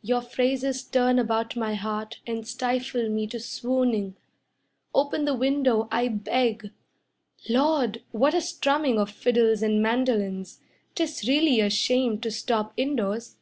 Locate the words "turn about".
0.82-1.56